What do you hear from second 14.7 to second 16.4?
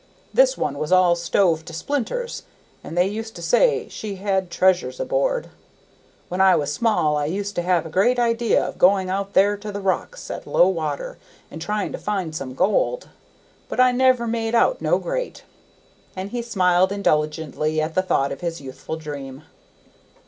no great." And